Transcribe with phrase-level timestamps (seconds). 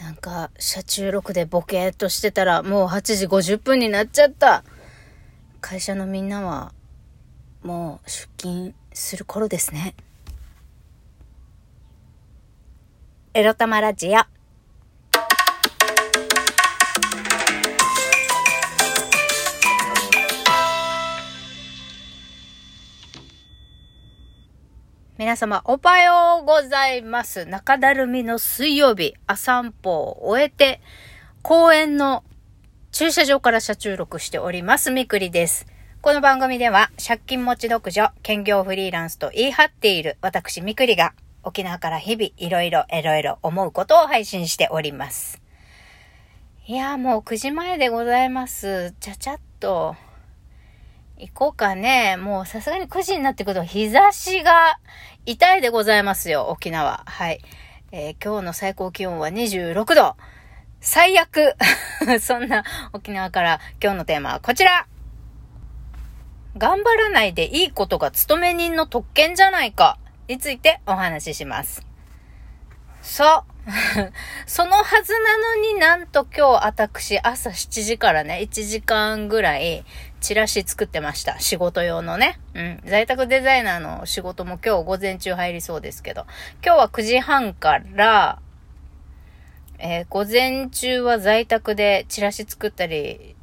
[0.00, 4.64] なんか、車中録でボケーっとしてたら、もう8時50分になっちゃった。
[5.60, 6.72] 会社のみんなは、
[7.62, 9.94] もう出勤する頃ですね。
[13.34, 14.33] エロ玉ラジオ。
[25.16, 27.46] 皆様、おはようございます。
[27.46, 30.80] 中だるみの水曜日、あ散歩を終えて、
[31.40, 32.24] 公園の
[32.90, 34.90] 駐車場から車中録しております。
[34.90, 35.66] みくりです。
[36.02, 45.40] この番組では、借金持ち独女、兼業フリーランスと言い張っている私みくりが、沖縄から日々いろいろいろいろ思うことを配信しております。
[46.66, 48.92] いやもう9時前でございます。
[48.98, 49.94] ちゃちゃっと、
[51.18, 52.16] 行こうかね。
[52.16, 54.78] もうさすがに9時になってくると日差しが
[55.26, 57.02] 痛いでございますよ、沖縄。
[57.06, 57.40] はい。
[57.92, 60.16] えー、今日の最高気温は26度。
[60.80, 61.56] 最悪
[62.20, 64.86] そんな沖縄から今日のテーマはこちら
[66.58, 69.98] 頑張らないでいいことが勤め人の特権じゃないか
[70.28, 71.86] についてお話しします。
[73.02, 73.54] そう。
[74.46, 79.84] そのはずなのになんと今日私朝7時からね、1時間ぐらい
[80.24, 81.38] チラシ作ってました。
[81.38, 82.40] 仕事用のね。
[82.54, 82.80] うん。
[82.86, 86.24] 在宅デザイナーの仕事も今日午前中入りそうですけど。
[86.64, 88.40] 今日は9時半から、
[89.78, 93.36] えー、午前中は在宅でチラシ作ったり、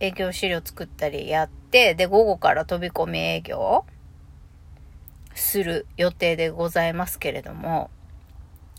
[0.00, 3.84] 営業資料作ったりやって、で、午後から飛び込み営業
[5.34, 7.90] する予定でございますけれども、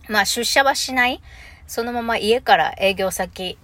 [0.07, 1.21] まあ出社はしない。
[1.67, 3.59] そのまま家から営業先、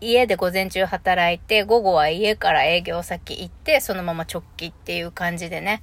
[0.00, 5.82] 家で午前中働いて、午後は家から営業先行って、そのまま直帰っていう感じでね、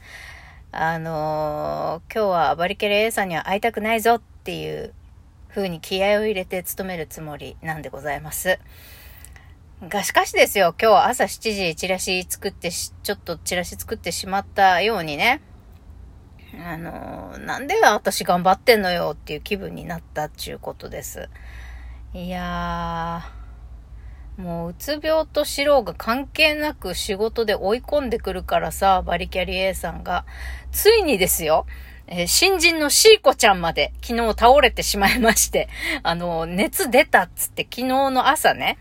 [0.72, 4.94] あのー、今日はバリケレ A さんには会いたくないぞっていう
[5.50, 8.60] 風に気合を入れて勤めるつもりなんでございます。
[9.82, 15.42] がしかしですよ、今日朝7時チラシ作ってしちょっとチラシ作ってしまったようにね、
[16.64, 21.30] あの、なんで私頑張ってんのよっていう気分になったっていうことです。
[22.14, 23.35] いやー、
[24.38, 30.26] もううつ病と知ろうが関係なく仕事で追い込んでくるからさ、バリキャリ A さんが。
[30.72, 31.66] ついにですよ、
[32.08, 35.70] えー、新人のシーコちゃんまで昨日倒れてしまいまして、
[36.04, 38.78] あの、熱出たっつって昨日の朝ね、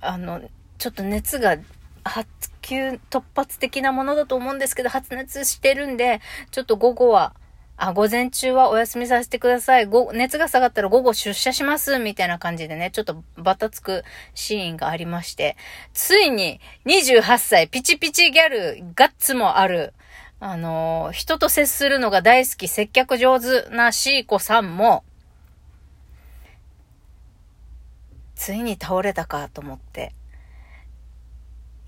[0.00, 0.42] あの、
[0.78, 1.56] ちょっと熱が
[2.02, 2.28] 発
[2.60, 6.20] 急突発的なものだと思うんですけど、発熱してるんで、
[6.50, 7.32] ちょっと午後は、
[7.76, 9.86] あ、午前中はお休みさせてください。
[9.86, 11.98] ご、熱が下がったら午後出社します。
[11.98, 14.04] みたいな感じでね、ちょっとバタつく
[14.34, 15.56] シーンがありまして、
[15.92, 19.92] ついに28歳、ピチピチギャル、ガッツもある、
[20.38, 25.02] あのー、人と接するのが大好き、接客上手なシーコさんも、
[28.36, 30.14] ついに倒れたかと思って、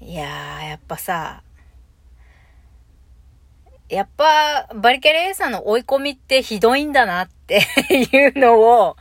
[0.01, 1.43] いやー、やっぱさ、
[3.89, 7.61] やっぱ、バリケレーさんの追い込みってひどいんだなって
[7.91, 8.97] いうのを、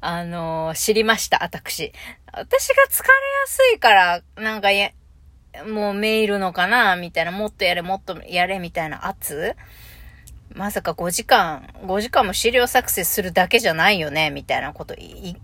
[0.00, 1.92] あの、知りました、私。
[2.32, 3.12] 私が疲れや
[3.46, 4.68] すいから、なんか、
[5.66, 9.56] もうメールのかなみたいな、もっとやれ、もっとやれ、みたいな圧
[10.54, 14.94] まさか5時間、5時間も資料作成するだけじゃないよねみたいなこと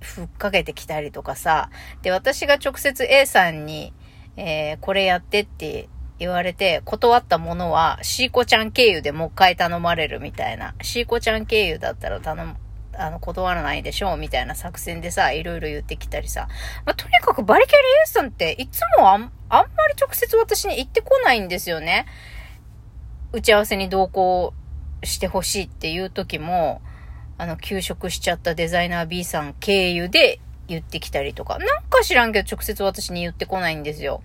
[0.00, 1.70] ふっかけてきたりとかさ。
[2.02, 3.92] で、私が直接 A さんに、
[4.36, 5.88] えー、これやってって
[6.18, 10.74] 言われて、断ったものは、シーコちゃん経由でもう一回頼まれるみたいな。
[10.82, 12.56] シーコちゃん経由だったら頼む、
[12.92, 16.48] あの、断らないでしょうみたいな作戦でさ、いろいろ言ってきたりさ。
[16.86, 22.06] まあ、とにかくバリキャリエースさんっていつもあん、あんまり直接私に言ってこないんですよね。
[23.32, 24.54] 打ち合わせに同行
[25.02, 26.80] してほしいっていう時も、
[27.38, 30.38] あの、休職しちゃったデザイナー B さん経由で
[30.68, 34.22] 言ってきたりとか、なんか知らんけど直接私に言ってこないんですよ。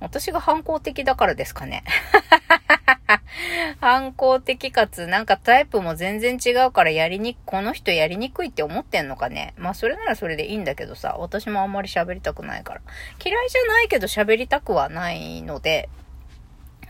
[0.00, 1.84] 私が反抗的だからですかね。
[3.80, 9.54] 反抗的かつ、なんかタイプも全然違うからやりに、この人やりにくいって思ってんのかね。
[9.56, 12.80] まあそれならそれでいいんだけどさ、私もあんまり喋りたくないから。
[13.24, 15.88] 嫌いじゃないけど喋りたくはないので、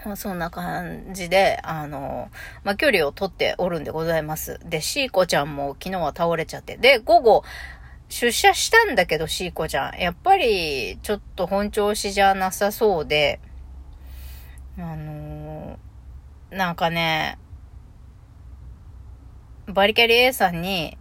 [0.04, 2.30] まあ、そんな感じで、あの、
[2.64, 4.58] まあ、距離を取っておるんでございます。
[4.64, 7.44] で、シーコちゃんも昨日は倒れちゃって、で、午後、
[8.10, 9.98] 出社したんだけど、シーコちゃん。
[9.98, 13.40] やっぱり、ちょっと本調子じゃなさそうで、
[14.76, 17.38] あのー、なんかね、
[19.68, 20.98] バリキャリ A さんに、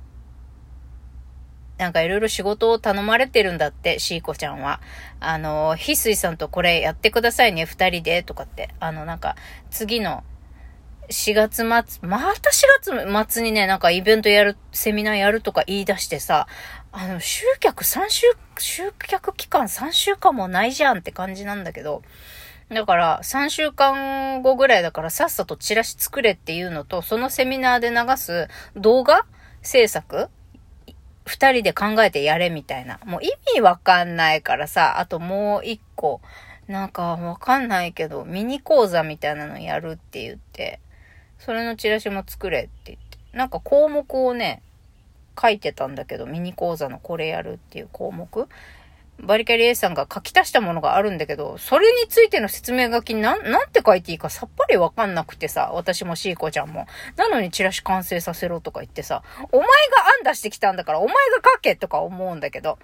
[1.80, 4.80] なんかいろいろ仕事を頼まれてるんだって、シーコちゃんは。
[5.20, 8.70] あの、翡翠さんとこれやってくださいね、二人で、とかって。
[8.80, 9.36] あの、なんか、
[9.72, 10.24] 次の
[11.10, 11.66] 4月末、
[12.08, 16.48] また4月末にね、なんかイベントやる、セミナーやるとか言い出してさ、
[16.92, 18.26] あの、集客3週、
[18.58, 22.02] 集客期間3週間もないじゃんって感じなんだけど、
[22.70, 29.26] だから、3週間後ぐらいだからさっさとチラシ作れっていうのと、そのセミナーで流す動画
[29.62, 30.30] 制作
[31.26, 33.00] 二人で考えてやれみたいな。
[33.06, 36.22] もう意味わかんないからさ、あともう一個、
[36.68, 40.80] なんかわかんないけど、ミニ講座みたいなのやるって言って、
[41.38, 44.64] それのチラシも作れって言って、なんか項目をね、
[45.40, 48.48] 書いてたんだけど、ミニ講座のこれやるっていう項目
[49.22, 56.88] バリキャリ A さんが書き足したものがあるんだけど、それについての説明書きなん、なんて書いていいかさっぱりわかんなくてさ、私もシーコちゃんも。
[57.18, 59.68] なのにチラシ完成させろとか言ってさ、お前が
[60.20, 61.22] 案出してきたんだからお前が
[61.54, 62.80] 書けとか思うんだけど、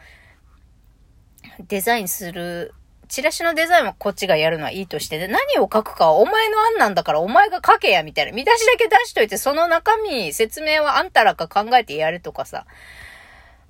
[1.67, 2.73] デザインする、
[3.07, 8.31] チラシのデザインもこっちがやるのはいいとしてで、何を書くかはお前の案なんだからお前が書けや、みたいな。
[8.31, 12.65] 見出しだけ出しといて、その中身、説明はあんたらが考えてやるとかさ。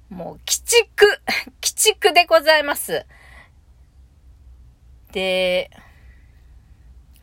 [0.10, 1.06] もう、鬼畜、
[1.48, 3.06] 鬼畜でございます。
[5.12, 5.72] で、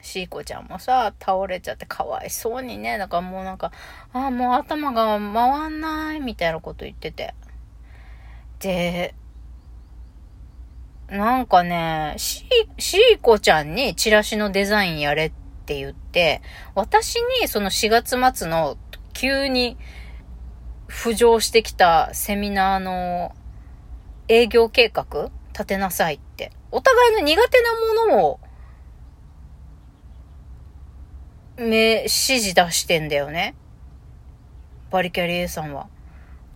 [0.03, 3.71] シーコちゃんもさ、倒れちゃってかわいそうにね、だからもうなんか、
[4.13, 7.35] ああ、もう頭が回んないみたいなこと言ってて。
[8.59, 9.15] で、
[11.13, 15.33] なんかね、シー、シーコちゃんにチラシのデザインやれっ
[15.67, 16.41] て言って、
[16.75, 18.79] 私にその4月末の
[19.13, 19.77] 急に
[20.89, 23.35] 浮上してきたセミナーの
[24.27, 26.51] 営業計画立てなさいって。
[26.71, 28.41] お互いの苦手なものを、
[31.59, 33.55] め、指示出してんだよね。
[34.91, 35.89] バリキャリ A さんは。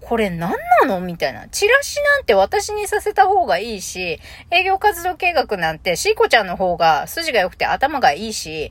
[0.08, 1.00] これ何なの？
[1.00, 1.48] みたいな。
[1.48, 4.20] チラシなんて私にさせた方がいいし、
[4.52, 8.70] 営業活動計画なんてシーコちゃんの方が筋が良くて頭がいいし、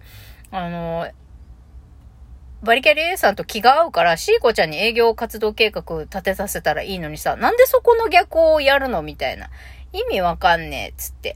[0.50, 1.10] あの、
[2.64, 9.02] バリキャリ A さんと気が合うから、シーコちゃんに営業活動計画立てさせたらいいのにさ、なんでそこの逆をやるの？
[9.02, 9.50] みたいな。
[9.92, 11.36] 意味わかんねえ、つって。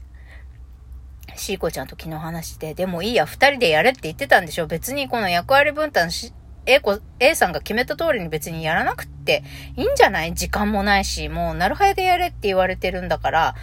[1.36, 6.32] シーコちゃんと昨日話して、でもいいや、二人でやれって言ってたんでしょ別にこの役割分担し、
[6.70, 9.42] A 子、A さんが決めた通りに別にやらなくって
[9.76, 10.34] いいんじゃない？
[10.34, 13.54] 時間もないし、もうなるはやでやれって言われてるんだから、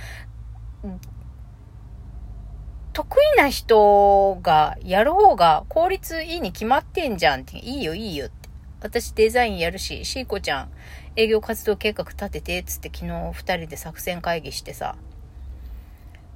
[2.92, 7.58] 得意な人がやる方が効率いいに決まってんじゃんって。
[7.60, 8.50] いいよいいよって。
[8.82, 10.70] 私デザインやるし、シーコちゃん
[11.16, 14.96] 営業活動計画立てて、つって昨日二人で作戦会議してさ。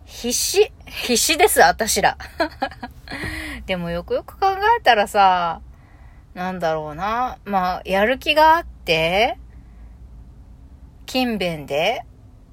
[0.06, 2.18] 必死、必死です、私ら。
[3.66, 4.48] でもよくよく考
[4.78, 5.62] えたらさ、
[6.34, 7.38] なんだろうな。
[7.46, 9.38] まあ、やる気があって、
[11.06, 12.04] 勤勉で、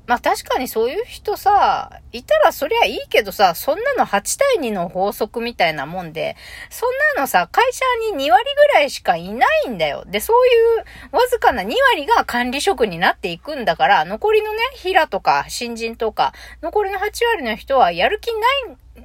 [0.08, 6.34] まあ確かにそういう人さ、いたらそりゃいいけどさ、そんなの8対2の法則みたいなもんで、
[6.70, 7.84] そんなのさ、会社
[8.16, 10.04] に2割ぐらいしかいないんだよ。
[10.06, 10.82] で、そうい
[11.12, 16.32] うわずかな2割が管理職になっていくんだから、残りのね、平とか新人とか、
[16.62, 18.42] 残りの8割の人はやる気ない、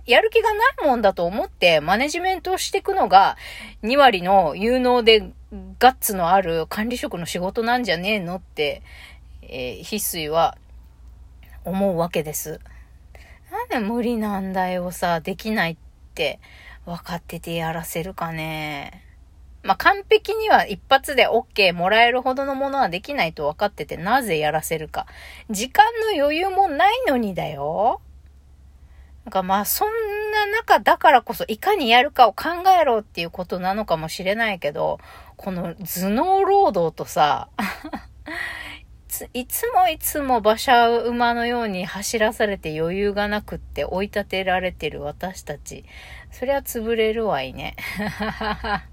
[0.06, 3.38] やる気がないもんだと思ってマネジメントをしていくのが
[3.84, 5.32] 2割の有能で
[5.80, 8.82] ガッツのある管理職の仕事なんじゃねえのって、
[9.44, 10.58] えー、翡翠は
[11.64, 12.60] 思うわけです。
[13.52, 15.78] なんで無理なんだよさ、できないっ
[16.16, 16.40] て
[16.86, 19.04] 分かっててやらせるかね。
[19.62, 25.06] まあ、完璧には一発で OK もらえるほどのものはできないと分かっててなぜやらせるか。
[25.50, 25.86] 時間
[26.16, 28.01] の余裕もないのにだよ。
[29.25, 29.89] なんかまあそん
[30.32, 32.50] な中だからこそいかにやるかを考
[32.80, 35.00] えろっていうことなのかもしれないけど、
[35.38, 37.48] この頭脳労働とさ、
[39.34, 45.86] いつもいつも馬車馬のように走らされて余裕がなくって追い立てられてる私たち。
[46.32, 47.75] そりゃ潰れるわいね。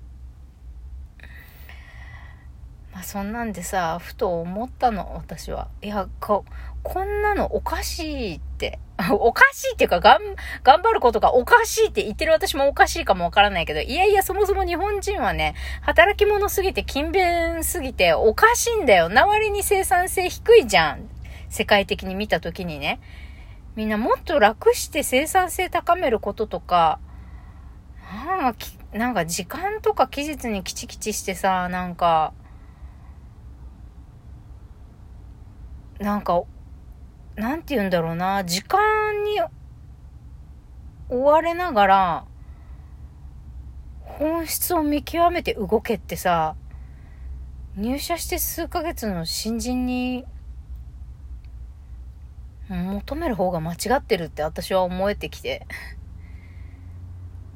[2.92, 5.68] まあそんなんでさ、ふと思ったの、私は。
[5.80, 6.44] いや、こ、
[6.82, 8.78] こんなのおかしいって。
[9.12, 10.20] おかしいっていうか、がん、
[10.62, 19.08] 頑張ることがおかしいって言ってる私もおかしいかもわからないけど、いやいや、そもそも日本人はね、働き者すぎて勤勉すぎておかしいんだよ。
[19.08, 21.08] なわりに生産性低いじゃん。
[21.48, 23.00] 世界的に見たときにね。
[23.76, 26.98] みんなもっと楽して生産性高めることとか、
[28.92, 32.32] なんか時間とか期日にキチキチしてさ、なんか、
[36.00, 36.42] なんか、
[37.40, 39.40] なんて言うんだろうな、時間に
[41.08, 42.24] 追われながら、
[44.04, 46.54] 本質を見極めて動けってさ、
[47.76, 50.26] 入社して数ヶ月の新人に
[52.68, 55.66] 求める方が間違ってるって私は思えてきて。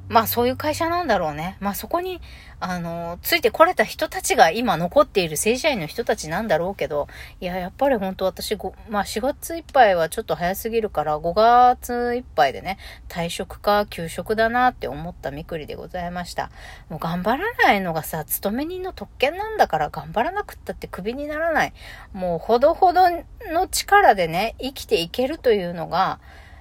[0.08, 1.56] まあそういう会社なんだろうね。
[1.60, 2.20] まあそこに、
[2.60, 7.08] あの、ついてこれた人たちが今残っている正社員の人たちなんだろうけど、
[7.40, 8.56] いや、やっぱり本当私、
[8.88, 16.50] まあ4月いっぱいはちょっと早すぎるから、5月いっぱいでね、退職か休職だなって思ったみくりでございました。
[16.90, 21.72] もう頑張らないのがさ、勤め人の特権なんだから頑張らなくったってクビにならない。
[22.12, 23.08] もうほどほど
[23.52, 26.18] の力でね、生きていけるというのが、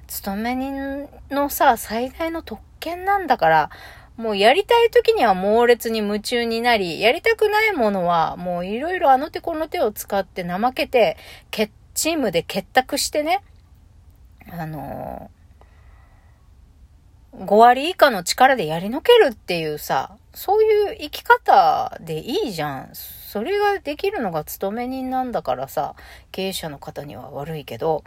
[0.08, 2.73] 勤め人のさ、最大の特権
[3.06, 3.70] なんだから、
[4.18, 11.18] もうやりたい時には猛烈に夢中になり、やりたくないものはもういろいろあの手この手を使って怠けて、
[11.50, 13.44] けチームで結託してね、
[14.52, 22.90] あのー、5割以下の力でやりのけるっていうさ、そういう生き方でいいじゃん。
[22.94, 25.96] それができるのが勤め人なんだからさ、
[26.32, 28.04] 経営者の方には悪いけど、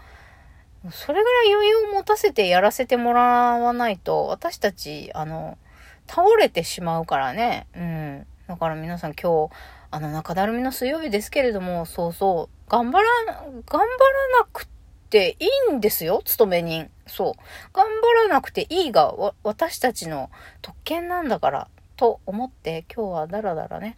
[0.91, 5.59] それぐらい余裕を持たせてやらせてもらわないと、私たち、あの、
[6.07, 7.67] 倒れてしまうからね。
[7.77, 8.27] うん。
[8.47, 9.53] だから皆さん今日、
[9.91, 13.83] あの、中だるみの水曜日ですけれども、そうそう、頑張ら、頑張ら
[14.41, 14.67] なく
[15.11, 16.91] ていいんですよ、勤め人。
[17.07, 17.33] そう。
[17.73, 20.31] 頑張らなくていいが、私たちの
[20.63, 23.97] 特権なんだから、と思って今日はダラダラね。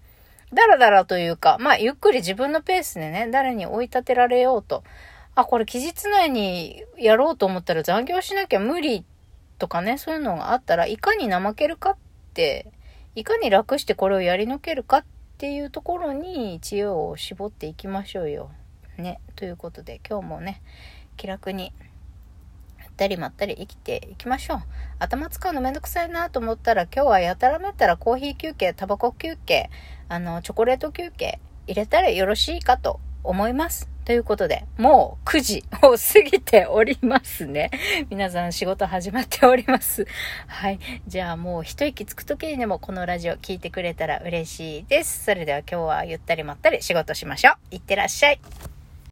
[0.52, 4.82] ダラダラというか、まあ、ゆっくり自分のペースでね、誰に追い立てられようと。
[5.42, 9.04] あ、これ期日内にやろうと思ったら残業しなきゃ無理
[9.58, 11.96] とかね、そういうのがあったらいかに怠けるかっ
[12.34, 12.72] て、
[13.14, 15.04] いかに楽してこれをやり抜けるかっ
[15.38, 18.50] ていうところに知恵を絞っていきましょうよ。
[18.96, 19.20] ね。
[19.36, 20.60] ということで今日もね、
[21.16, 21.72] 気楽に、
[22.88, 24.58] ったりまったり生きていきましょう。
[24.98, 29.70] 頭使うのめんどくさいなと思ったら今日はやたらめったらコーヒー休憩、タバコ休憩、
[30.08, 32.98] あの、チョコレート休憩入れたらよろしいかと
[33.28, 33.88] 思います。
[34.04, 37.70] ということで、もう9時を過ぎておりますね。
[38.08, 40.06] 皆さん仕事始まっております。
[40.48, 40.78] はい。
[41.06, 45.24] じゃあもう一息つく時にでもこのラジオ聞いてくれたら嬉しいです。
[45.24, 47.74] それでは今日はゆったりまったり仕事しましょう。
[47.74, 48.40] いってらっしゃい。